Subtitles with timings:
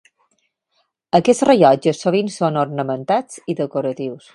[1.19, 4.27] Aquests rellotges sovint són ornamentats i decoratius.